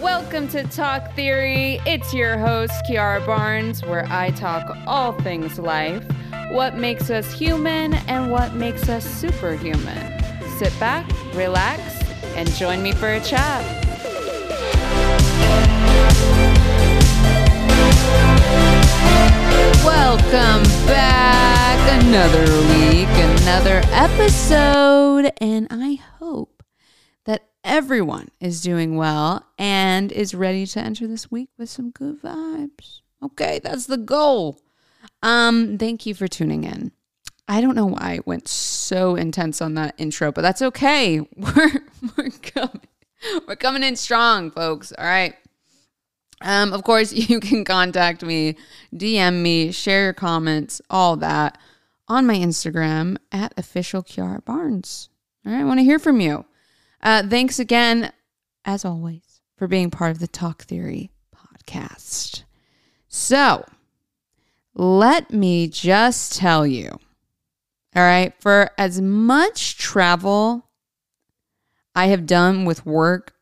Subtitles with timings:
[0.00, 1.80] Welcome to Talk Theory.
[1.84, 6.04] It's your host, Kiara Barnes, where I talk all things life,
[6.52, 10.22] what makes us human, and what makes us superhuman.
[10.56, 11.80] Sit back, relax,
[12.36, 13.64] and join me for a chat.
[19.84, 22.04] Welcome back.
[22.04, 23.08] Another week,
[23.40, 26.57] another episode, and I hope
[27.68, 33.02] everyone is doing well and is ready to enter this week with some good vibes.
[33.22, 34.58] Okay, that's the goal.
[35.22, 36.92] Um, thank you for tuning in.
[37.46, 41.20] I don't know why I went so intense on that intro, but that's okay.
[41.36, 41.84] We're
[42.16, 42.80] we're coming.
[43.46, 44.92] We're coming in strong, folks.
[44.92, 45.34] All right.
[46.40, 48.56] Um, of course, you can contact me,
[48.94, 51.58] DM me, share your comments, all that
[52.06, 55.10] on my Instagram at official Kiara Barnes.
[55.44, 56.44] All right, I want to hear from you.
[57.02, 58.12] Uh, thanks again,
[58.64, 62.42] as always, for being part of the Talk Theory podcast.
[63.08, 63.64] So,
[64.74, 66.90] let me just tell you,
[67.94, 70.66] all right, for as much travel
[71.94, 73.34] I have done with work,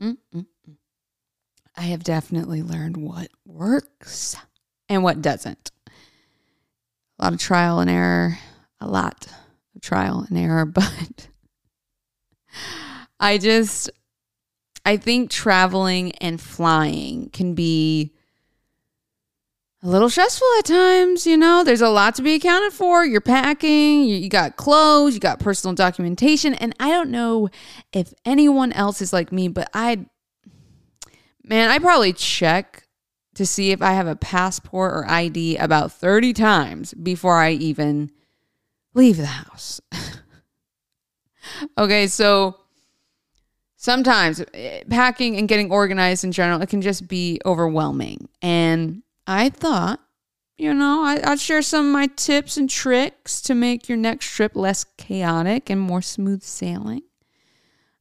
[0.00, 0.46] mm-mm,
[1.76, 4.36] I have definitely learned what works
[4.88, 5.70] and what doesn't.
[7.18, 8.38] A lot of trial and error,
[8.80, 9.26] a lot
[9.74, 11.28] of trial and error, but
[13.20, 13.90] I just,
[14.84, 18.12] I think traveling and flying can be
[19.82, 21.26] a little stressful at times.
[21.26, 23.04] You know, there's a lot to be accounted for.
[23.04, 26.54] You're packing, you, you got clothes, you got personal documentation.
[26.54, 27.48] And I don't know
[27.92, 30.06] if anyone else is like me, but I,
[31.44, 32.84] man, I probably check
[33.34, 38.10] to see if I have a passport or ID about 30 times before I even
[38.94, 39.80] leave the house.
[41.78, 42.56] okay, so
[43.76, 48.28] sometimes eh, packing and getting organized in general, it can just be overwhelming.
[48.42, 50.00] And I thought,
[50.58, 54.26] you know, I, I'd share some of my tips and tricks to make your next
[54.26, 57.02] trip less chaotic and more smooth sailing.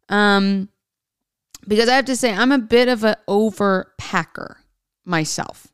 [0.09, 0.69] Um,
[1.67, 4.55] because I have to say, I'm a bit of an overpacker
[5.05, 5.67] myself.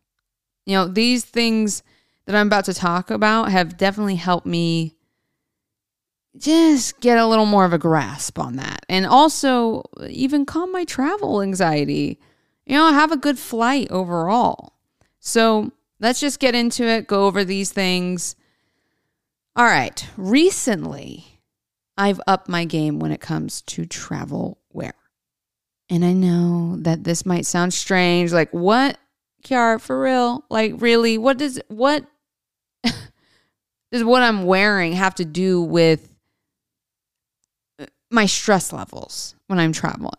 [0.65, 1.83] You know, these things
[2.25, 4.95] that I'm about to talk about have definitely helped me
[6.37, 8.85] just get a little more of a grasp on that.
[8.89, 12.19] And also, even calm my travel anxiety.
[12.65, 14.73] You know, have a good flight overall.
[15.19, 18.35] So let's just get into it, go over these things.
[19.55, 20.07] All right.
[20.17, 21.39] Recently,
[21.97, 24.93] I've upped my game when it comes to travel wear.
[25.89, 28.33] And I know that this might sound strange.
[28.33, 28.97] Like, what,
[29.43, 30.43] Kiara, for real?
[30.49, 31.17] Like, really?
[31.17, 32.05] What does, what
[33.91, 36.12] does what I'm wearing have to do with
[38.13, 40.11] my stress levels when I'm traveling.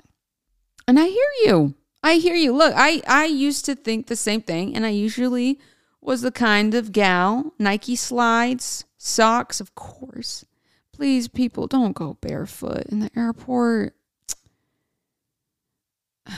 [0.86, 1.74] And I hear you.
[2.02, 2.52] I hear you.
[2.52, 5.58] Look, I, I used to think the same thing, and I usually
[6.02, 10.44] was the kind of gal, Nike slides, socks, of course.
[10.92, 13.94] Please, people, don't go barefoot in the airport.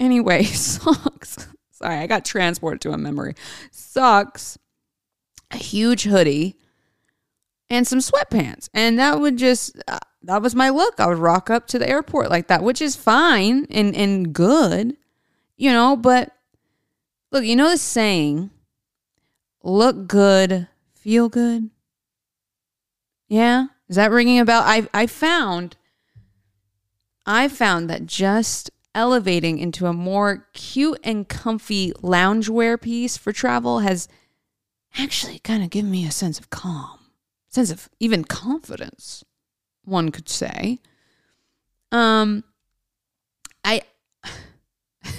[0.00, 1.48] Anyway, socks.
[1.70, 3.34] Sorry, I got transported to a memory.
[3.70, 4.58] Socks,
[5.52, 6.56] a huge hoodie,
[7.70, 8.68] and some sweatpants.
[8.74, 10.98] And that would just, uh, that was my look.
[10.98, 14.96] I would rock up to the airport like that, which is fine and, and good,
[15.56, 16.32] you know, but
[17.30, 18.50] look, you know the saying,
[19.62, 21.70] look good, feel good.
[23.28, 23.66] Yeah.
[23.88, 24.62] Is that ringing a bell?
[24.64, 25.76] I, I found,
[27.26, 33.80] I found that just elevating into a more cute and comfy loungewear piece for travel
[33.80, 34.08] has
[34.98, 36.98] actually kind of given me a sense of calm,
[37.48, 39.24] sense of even confidence
[39.84, 40.78] one could say.
[41.92, 42.44] Um,
[43.64, 43.82] I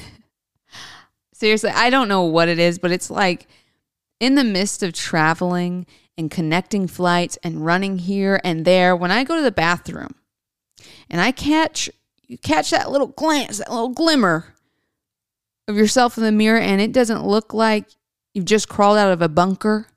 [1.33, 3.47] seriously, I don't know what it is, but it's like
[4.19, 5.85] in the midst of traveling
[6.17, 10.15] and connecting flights and running here and there, when I go to the bathroom
[11.09, 11.89] and I catch
[12.27, 14.55] you catch that little glance, that little glimmer
[15.67, 17.87] of yourself in the mirror, and it doesn't look like
[18.33, 19.87] you've just crawled out of a bunker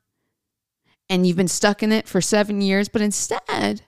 [1.09, 3.83] and you've been stuck in it for seven years, but instead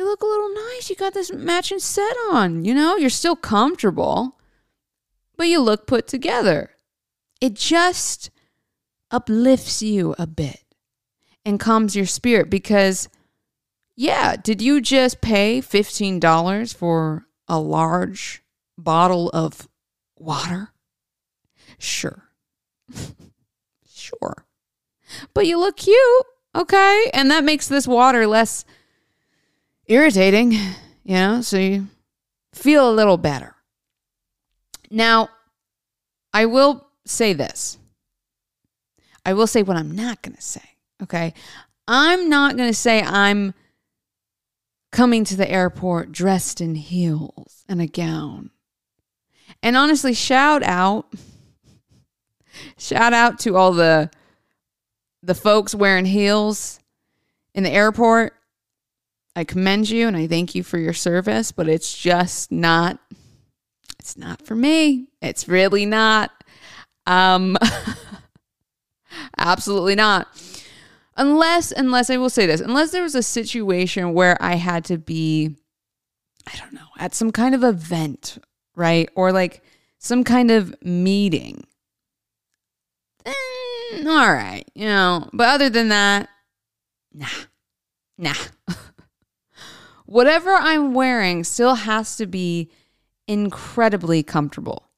[0.00, 0.88] you look a little nice.
[0.88, 4.38] You got this matching set on, you know, you're still comfortable,
[5.36, 6.70] but you look put together.
[7.38, 8.30] It just
[9.10, 10.64] uplifts you a bit
[11.44, 13.10] and calms your spirit because,
[13.94, 18.42] yeah, did you just pay $15 for a large
[18.78, 19.68] bottle of
[20.18, 20.70] water?
[21.78, 22.30] Sure.
[23.86, 24.46] sure.
[25.34, 27.10] But you look cute, okay?
[27.12, 28.64] And that makes this water less
[29.90, 31.88] irritating, you know, so you
[32.54, 33.56] feel a little better.
[34.90, 35.28] Now,
[36.32, 37.76] I will say this.
[39.26, 40.62] I will say what I'm not going to say.
[41.02, 41.34] Okay.
[41.86, 43.52] I'm not going to say I'm
[44.92, 48.50] coming to the airport dressed in heels and a gown.
[49.62, 51.12] And honestly, shout out
[52.78, 54.10] shout out to all the
[55.22, 56.80] the folks wearing heels
[57.54, 58.34] in the airport.
[59.36, 62.98] I commend you and I thank you for your service, but it's just not
[63.98, 65.08] it's not for me.
[65.20, 66.30] It's really not.
[67.06, 67.56] Um
[69.38, 70.28] absolutely not.
[71.16, 74.98] Unless unless I will say this, unless there was a situation where I had to
[74.98, 75.56] be
[76.52, 78.38] I don't know, at some kind of event,
[78.74, 79.08] right?
[79.14, 79.62] Or like
[79.98, 81.64] some kind of meeting.
[83.24, 86.28] Then, all right, you know, but other than that,
[87.12, 87.26] nah.
[88.18, 88.34] Nah.
[90.10, 92.68] Whatever I'm wearing still has to be
[93.28, 94.88] incredibly comfortable.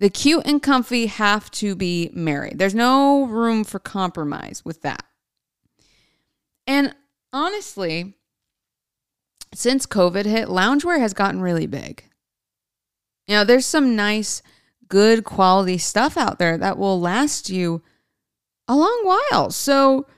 [0.00, 2.58] The cute and comfy have to be married.
[2.58, 5.04] There's no room for compromise with that.
[6.66, 6.92] And
[7.32, 8.14] honestly,
[9.54, 12.02] since COVID hit, loungewear has gotten really big.
[13.28, 14.42] You know, there's some nice,
[14.88, 17.80] good quality stuff out there that will last you
[18.66, 19.50] a long while.
[19.50, 20.08] So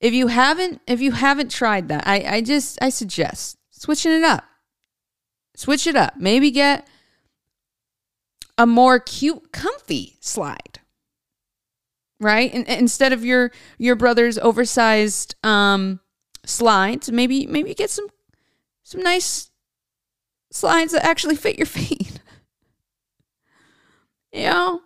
[0.00, 4.22] if you haven't, if you haven't tried that, I, I just I suggest switching it
[4.22, 4.44] up.
[5.56, 6.14] Switch it up.
[6.18, 6.86] Maybe get
[8.56, 10.80] a more cute, comfy slide.
[12.20, 12.52] Right?
[12.52, 16.00] And instead of your your brother's oversized um
[16.44, 18.06] slides, maybe maybe get some
[18.82, 19.50] some nice
[20.50, 22.20] slides that actually fit your feet.
[24.32, 24.82] you know?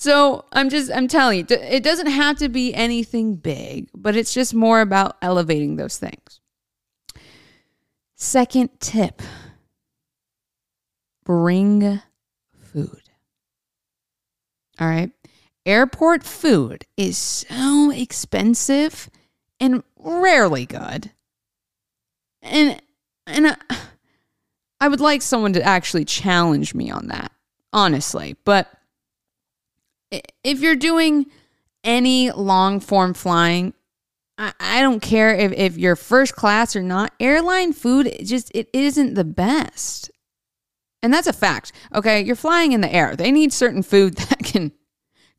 [0.00, 4.32] So I'm just I'm telling you, it doesn't have to be anything big, but it's
[4.32, 6.40] just more about elevating those things.
[8.16, 9.20] Second tip.
[11.22, 12.00] Bring
[12.56, 13.02] food.
[14.78, 15.10] All right.
[15.66, 19.10] Airport food is so expensive
[19.60, 21.10] and rarely good.
[22.40, 22.80] And
[23.26, 23.56] and I,
[24.80, 27.32] I would like someone to actually challenge me on that,
[27.74, 28.36] honestly.
[28.46, 28.72] But
[30.10, 31.26] if you're doing
[31.84, 33.74] any long form flying,
[34.38, 37.12] I, I don't care if, if you're first class or not.
[37.20, 40.10] Airline food it just it isn't the best.
[41.02, 41.72] And that's a fact.
[41.94, 43.16] Okay, you're flying in the air.
[43.16, 44.72] They need certain food that can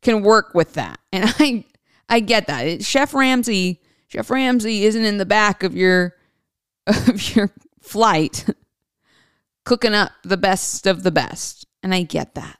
[0.00, 0.98] can work with that.
[1.12, 1.64] And I
[2.08, 2.84] I get that.
[2.84, 6.14] Chef Ramsay, Chef Ramsay isn't in the back of your
[6.86, 8.46] of your flight
[9.64, 11.66] cooking up the best of the best.
[11.82, 12.58] And I get that.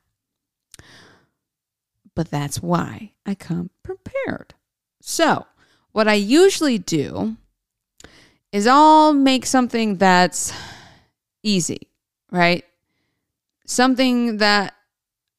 [2.14, 4.54] But that's why I come prepared.
[5.00, 5.46] So,
[5.92, 7.36] what I usually do
[8.50, 10.52] is I'll make something that's
[11.42, 11.88] easy,
[12.30, 12.64] right?
[13.72, 14.74] something that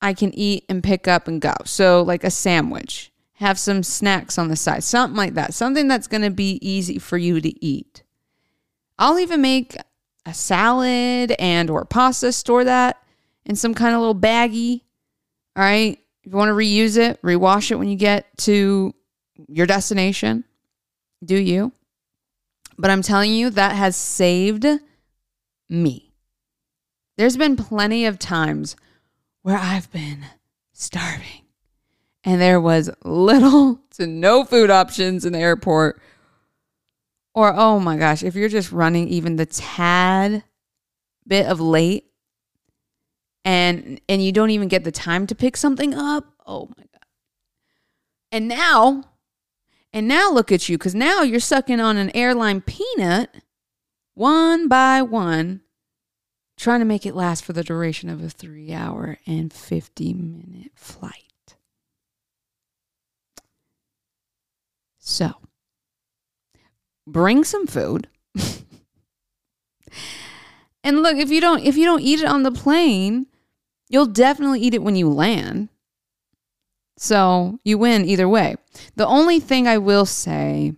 [0.02, 1.54] I can eat and pick up and go.
[1.66, 6.08] So, like a sandwich, have some snacks on the side, something like that, something that's
[6.08, 8.04] going to be easy for you to eat.
[9.00, 9.78] I'll even make
[10.26, 13.02] a salad and or pasta, store that
[13.46, 14.82] in some kind of little baggie.
[15.56, 16.00] All right.
[16.24, 18.94] If you want to reuse it, rewash it when you get to
[19.48, 20.46] your destination.
[21.24, 21.74] Do you?
[22.78, 24.66] But I'm telling you, that has saved
[25.70, 26.14] me.
[27.18, 28.76] There's been plenty of times
[29.42, 30.26] where I've been
[30.72, 31.44] starving
[32.24, 36.02] and there was little to no food options in the airport.
[37.36, 40.44] Or, oh my gosh, if you're just running even the tad
[41.28, 42.06] bit of late
[43.46, 47.06] and and you don't even get the time to pick something up, oh my god.
[48.32, 49.04] And now,
[49.92, 53.30] and now look at you cuz now you're sucking on an airline peanut
[54.16, 55.62] one by one
[56.58, 60.72] trying to make it last for the duration of a three hour and 50 minute
[60.76, 61.24] flight.
[65.00, 65.34] So,
[67.06, 68.08] bring some food.
[70.84, 73.28] and look, if you don't if you don't eat it on the plane,
[73.90, 75.70] you'll definitely eat it when you land.
[76.98, 78.56] So, you win either way.
[78.96, 80.74] The only thing I will say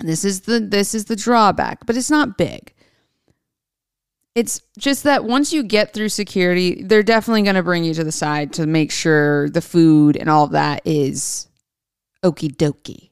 [0.00, 2.74] this is the this is the drawback, but it's not big
[4.34, 8.04] it's just that once you get through security, they're definitely going to bring you to
[8.04, 11.48] the side to make sure the food and all of that is
[12.24, 13.10] okie dokie.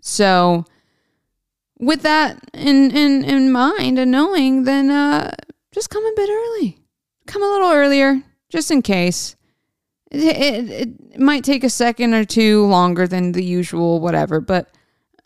[0.00, 0.64] So,
[1.78, 5.32] with that in, in, in mind and knowing, then uh,
[5.72, 6.78] just come a bit early.
[7.28, 9.36] Come a little earlier, just in case.
[10.10, 14.68] It, it, it might take a second or two longer than the usual, whatever, but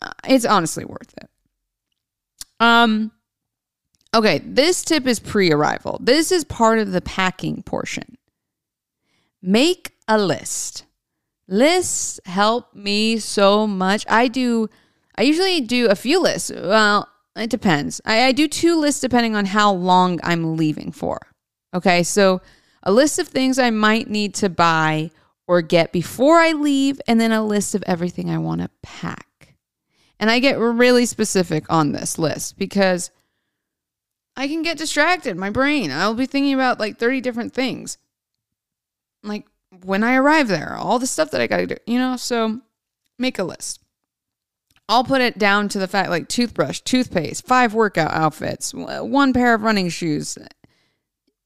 [0.01, 1.29] uh, it's honestly worth it.
[2.59, 3.11] Um,
[4.15, 5.97] Okay, this tip is pre arrival.
[6.01, 8.17] This is part of the packing portion.
[9.41, 10.85] Make a list.
[11.47, 14.05] Lists help me so much.
[14.07, 14.69] I do,
[15.17, 16.51] I usually do a few lists.
[16.51, 18.01] Well, it depends.
[18.05, 21.32] I, I do two lists depending on how long I'm leaving for.
[21.73, 22.41] Okay, so
[22.83, 25.11] a list of things I might need to buy
[25.47, 29.55] or get before I leave, and then a list of everything I want to pack.
[30.19, 33.11] And I get really specific on this list because
[34.37, 35.35] I can get distracted.
[35.35, 37.97] My brain, I'll be thinking about like 30 different things.
[39.21, 39.45] Like
[39.83, 42.15] when I arrive there, all the stuff that I got to do, you know?
[42.15, 42.61] So
[43.19, 43.81] make a list.
[44.87, 49.53] I'll put it down to the fact like toothbrush, toothpaste, five workout outfits, one pair
[49.53, 50.37] of running shoes.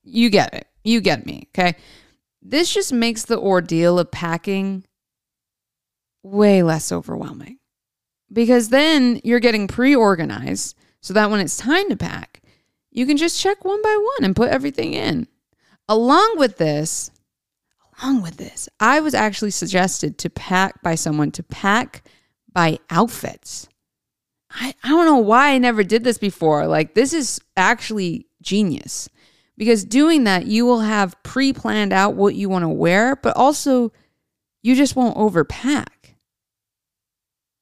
[0.08, 0.68] You get it.
[0.84, 1.50] You get me.
[1.50, 1.76] Okay.
[2.42, 4.86] This just makes the ordeal of packing
[6.24, 7.60] way less overwhelming
[8.32, 12.42] because then you're getting pre organized so that when it's time to pack,
[12.92, 15.28] you can just check one by one and put everything in.
[15.90, 17.12] Along with this,
[18.02, 22.04] along with this, I was actually suggested to pack by someone to pack
[22.52, 23.68] by outfits.
[24.50, 26.66] I, I don't know why I never did this before.
[26.68, 29.10] Like, this is actually genius
[29.58, 33.36] because doing that, you will have pre planned out what you want to wear, but
[33.36, 33.92] also
[34.62, 35.88] you just won't overpack.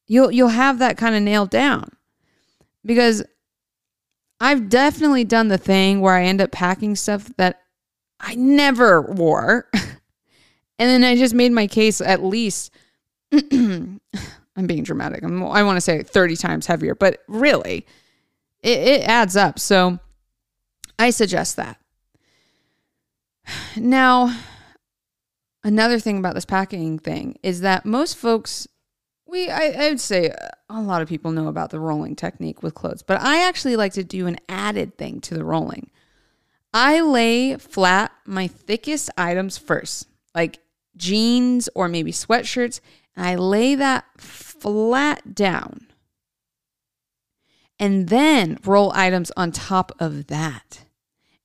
[0.08, 1.90] You'll, you'll have that kind of nailed down
[2.86, 3.24] because
[4.40, 7.62] I've definitely done the thing where I end up packing stuff that
[8.20, 9.70] I never wore.
[9.74, 9.90] and
[10.78, 12.72] then I just made my case at least,
[13.32, 14.00] I'm
[14.66, 15.24] being dramatic.
[15.24, 17.86] I'm, i want to say 30 times heavier, but really,
[18.62, 19.60] it, it adds up.
[19.60, 20.00] So
[21.00, 21.80] I suggest that.
[23.78, 24.36] Now,
[25.64, 28.68] another thing about this packing thing is that most folks
[29.28, 30.32] we I, I would say
[30.70, 33.94] a lot of people know about the rolling technique with clothes, but I actually like
[33.94, 35.90] to do an added thing to the rolling.
[36.74, 40.60] I lay flat my thickest items first, like
[40.98, 42.80] jeans or maybe sweatshirts,
[43.16, 45.88] and I lay that flat down.
[47.78, 50.85] And then roll items on top of that.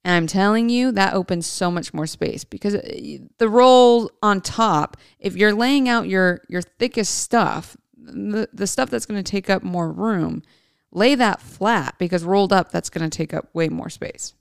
[0.05, 4.41] And I'm telling you, that opens so much more space because uh, the roll on
[4.41, 9.31] top, if you're laying out your your thickest stuff, the, the stuff that's going to
[9.31, 10.43] take up more room,
[10.91, 14.35] lay that flat because rolled up, that's going to take up way more space.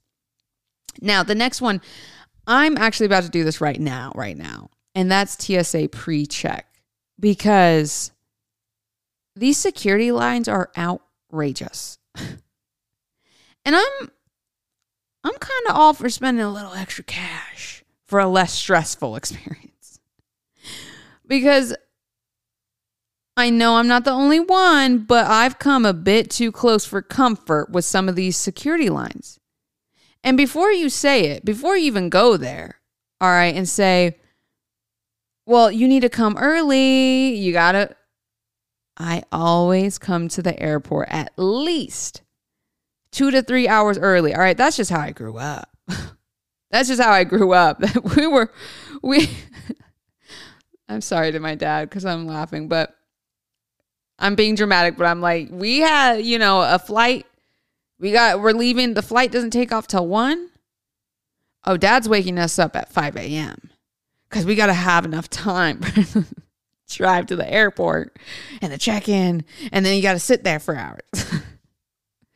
[1.02, 1.82] Now, the next one,
[2.48, 4.70] I'm actually about to do this right now, right now.
[4.96, 6.68] And that's TSA pre check
[7.20, 8.12] because
[9.36, 12.00] these security lines are outrageous.
[12.16, 14.10] and I'm
[15.24, 20.00] I'm kind of all for spending a little extra cash for a less stressful experience.
[21.28, 21.76] because
[23.38, 27.02] I know I'm not the only one, but I've come a bit too close for
[27.02, 29.40] comfort with some of these security lines.
[30.24, 32.82] And before you say it, before you even go there,
[33.22, 34.18] all right, and say,
[35.46, 37.96] well, you need to come early, you gotta.
[38.98, 42.22] I always come to the airport at least
[43.12, 44.34] two to three hours early.
[44.34, 45.70] All right, that's just how I grew up.
[46.72, 47.82] that's just how I grew up.
[48.16, 48.52] we were,
[49.02, 49.30] we,
[50.90, 52.96] I'm sorry to my dad because I'm laughing, but
[54.18, 57.26] I'm being dramatic, but I'm like, we had, you know, a flight.
[58.00, 58.94] We got, we're leaving.
[58.94, 60.50] The flight doesn't take off till one.
[61.66, 63.70] Oh, dad's waking us up at 5 a.m.
[64.30, 65.82] because we got to have enough time.
[66.90, 68.18] Drive to the airport
[68.62, 71.02] and the check in, and then you got to sit there for hours.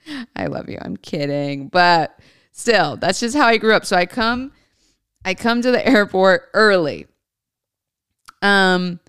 [0.35, 0.77] I love you.
[0.81, 1.67] I'm kidding.
[1.67, 2.17] But
[2.51, 3.85] still, that's just how I grew up.
[3.85, 4.51] So I come
[5.25, 7.07] I come to the airport early.
[8.41, 8.99] Um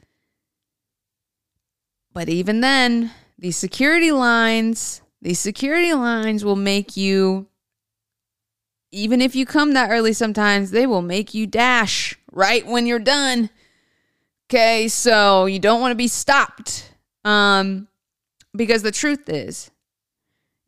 [2.12, 7.48] but even then, these security lines, these security lines will make you
[8.92, 13.00] even if you come that early sometimes, they will make you dash right when you're
[13.00, 13.50] done.
[14.48, 16.92] Okay, so you don't want to be stopped.
[17.24, 17.88] Um
[18.56, 19.72] because the truth is,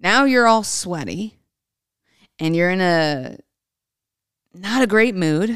[0.00, 1.38] now you're all sweaty
[2.38, 3.38] and you're in a
[4.54, 5.50] not a great mood.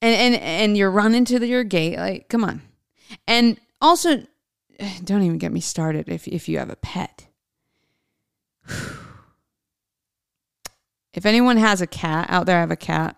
[0.00, 2.62] And and and you're running to your gate like come on.
[3.26, 4.24] And also
[5.04, 7.26] don't even get me started if if you have a pet.
[11.12, 13.16] if anyone has a cat out there, I have a cat.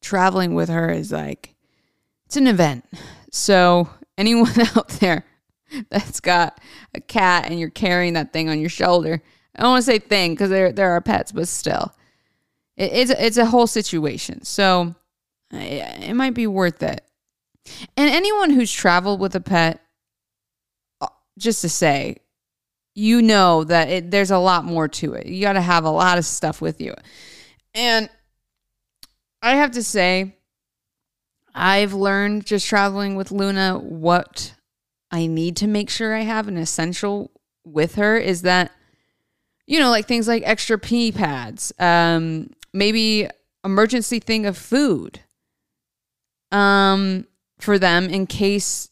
[0.00, 1.54] Traveling with her is like
[2.26, 2.84] it's an event.
[3.30, 5.24] So anyone out there
[5.90, 6.60] that's got
[6.94, 9.22] a cat and you're carrying that thing on your shoulder.
[9.56, 11.92] I don't want to say thing because there there are pets, but still,
[12.76, 14.44] it, it's it's a whole situation.
[14.44, 14.94] So
[15.50, 17.02] it, might be worth it.
[17.96, 19.82] And anyone who's traveled with a pet,
[21.00, 21.08] uh,
[21.38, 22.18] just to say,
[22.94, 25.26] you know that it, there's a lot more to it.
[25.26, 26.94] You got to have a lot of stuff with you.
[27.74, 28.08] And
[29.42, 30.36] I have to say,
[31.54, 34.54] I've learned just traveling with Luna what
[35.10, 37.30] I need to make sure I have an essential
[37.64, 38.72] with her is that,
[39.66, 43.28] you know, like things like extra pee pads, um, maybe
[43.64, 45.20] emergency thing of food
[46.52, 47.26] um,
[47.58, 48.90] for them in case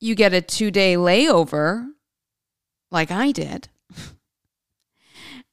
[0.00, 1.86] you get a two day layover,
[2.90, 3.68] like I did.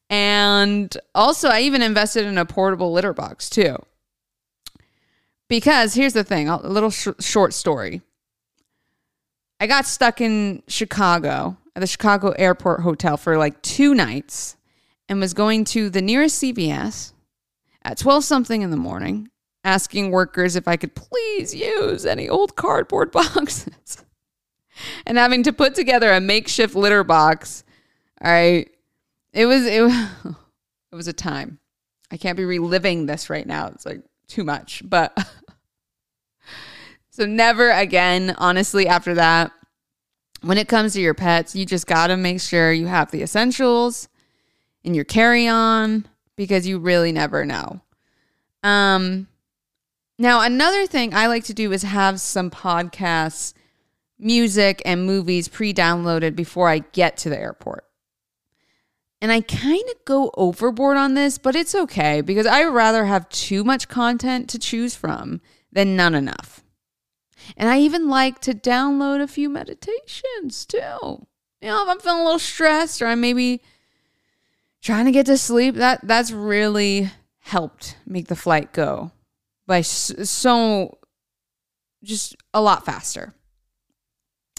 [0.09, 3.77] and also, I even invested in a portable litter box too.
[5.47, 8.01] Because here's the thing a little sh- short story.
[9.59, 14.55] I got stuck in Chicago at the Chicago Airport Hotel for like two nights
[15.09, 17.13] and was going to the nearest CVS
[17.83, 19.29] at 12 something in the morning,
[19.63, 24.05] asking workers if I could please use any old cardboard boxes
[25.05, 27.63] and having to put together a makeshift litter box.
[28.23, 28.69] Right.
[29.33, 29.81] It was, it,
[30.91, 31.59] it was a time.
[32.11, 33.67] I can't be reliving this right now.
[33.67, 35.17] It's like too much, but
[37.19, 39.51] so never again, honestly, after that,
[40.41, 43.21] when it comes to your pets, you just got to make sure you have the
[43.21, 44.07] essentials
[44.85, 46.07] in your carry on
[46.37, 47.81] because you really never know.
[48.63, 49.27] Um,
[50.17, 53.53] now, another thing I like to do is have some podcasts,
[54.17, 57.83] music, and movies pre downloaded before I get to the airport.
[59.21, 63.27] And I kind of go overboard on this, but it's okay because I rather have
[63.27, 66.63] too much content to choose from than none enough.
[67.57, 71.27] And I even like to download a few meditations too.
[71.61, 73.61] You know, if I'm feeling a little stressed or I'm maybe
[74.81, 79.11] trying to get to sleep, that that's really helped make the flight go
[79.65, 80.97] by so
[82.03, 83.33] just a lot faster.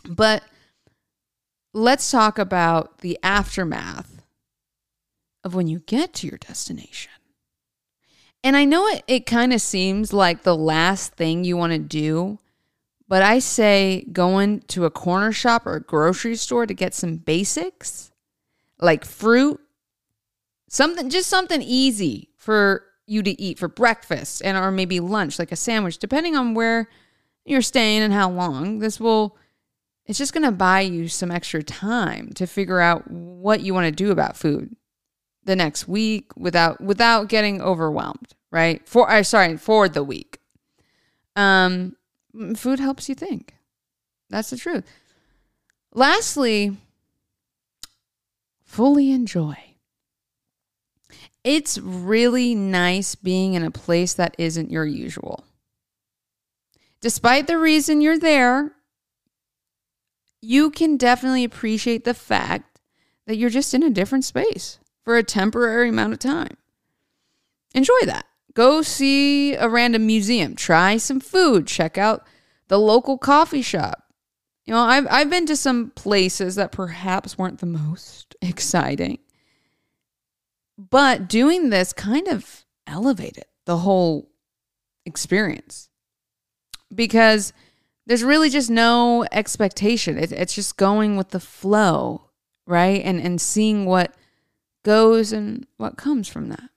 [0.09, 0.43] But
[1.73, 4.23] let's talk about the aftermath
[5.43, 7.13] of when you get to your destination.
[8.43, 11.79] And I know it, it kind of seems like the last thing you want to
[11.79, 12.39] do
[13.11, 17.17] but I say going to a corner shop or a grocery store to get some
[17.17, 18.13] basics
[18.79, 19.61] like fruit,
[20.69, 25.51] something just something easy for you to eat for breakfast and or maybe lunch like
[25.51, 26.89] a sandwich depending on where
[27.45, 28.79] you're staying and how long.
[28.79, 29.37] This will
[30.07, 33.87] it's just going to buy you some extra time to figure out what you want
[33.87, 34.77] to do about food
[35.43, 38.89] the next week without without getting overwhelmed, right?
[38.89, 40.39] For I sorry, for the week.
[41.35, 41.97] Um
[42.57, 43.55] food helps you think.
[44.29, 44.85] That's the truth.
[45.93, 46.77] Lastly,
[48.65, 49.57] fully enjoy.
[51.43, 55.45] It's really nice being in a place that isn't your usual.
[57.01, 58.73] Despite the reason you're there,
[60.43, 62.79] you can definitely appreciate the fact
[63.27, 66.57] that you're just in a different space for a temporary amount of time.
[67.75, 68.27] Enjoy that.
[68.55, 72.27] Go see a random museum, try some food, check out
[72.69, 74.05] the local coffee shop.
[74.65, 79.19] You know, I've I've been to some places that perhaps weren't the most exciting.
[80.79, 84.31] But doing this kind of elevated the whole
[85.05, 85.89] experience.
[86.93, 87.53] Because
[88.07, 90.19] there's really just no expectation.
[90.19, 92.31] It, it's just going with the flow,
[92.67, 93.03] right?
[93.05, 94.15] And and seeing what
[94.85, 96.71] goes and what comes from that.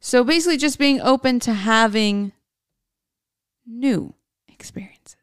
[0.00, 2.32] So basically, just being open to having
[3.66, 4.14] new
[4.48, 5.16] experiences.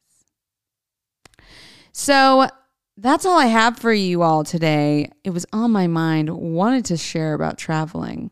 [1.91, 2.47] So
[2.95, 5.11] that's all I have for you all today.
[5.23, 8.31] It was on my mind, wanted to share about traveling.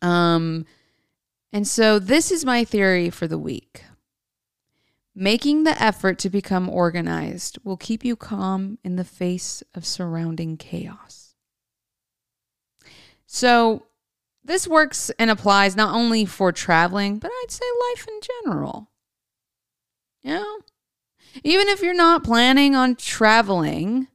[0.00, 0.66] Um,
[1.52, 3.84] and so this is my theory for the week.
[5.14, 10.56] Making the effort to become organized will keep you calm in the face of surrounding
[10.56, 11.34] chaos.
[13.26, 13.86] So,
[14.44, 18.90] this works and applies not only for traveling, but I'd say life in general.
[20.22, 20.58] You know,
[21.44, 24.08] even if you're not planning on traveling,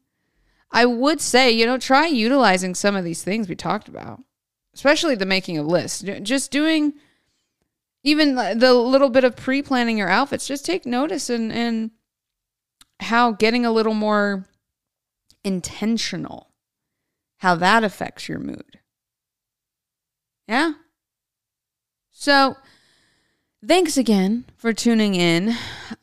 [0.72, 4.22] I would say, you know, try utilizing some of these things we talked about,
[4.74, 6.04] especially the making of lists.
[6.22, 6.94] Just doing
[8.04, 11.92] even the little bit of pre planning your outfits, just take notice and, and
[13.00, 14.46] how getting a little more
[15.44, 16.52] intentional,
[17.38, 18.80] how that affects your mood.
[20.48, 20.74] Yeah.
[22.12, 22.58] So,
[23.66, 25.56] thanks again for tuning in.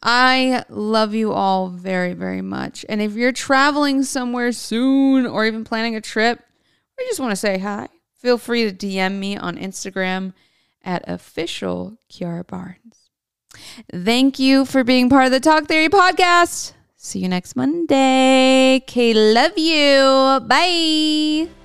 [0.03, 2.85] I love you all very, very much.
[2.89, 7.33] And if you're traveling somewhere soon or even planning a trip, or you just want
[7.33, 7.89] to say hi,
[8.21, 10.35] feel free to DM me on Instagram
[10.83, 13.11] at official Kiara Barnes.
[13.93, 16.73] Thank you for being part of the Talk Theory podcast.
[16.97, 18.77] See you next Monday.
[18.77, 20.41] Okay, love you.
[20.47, 21.64] Bye.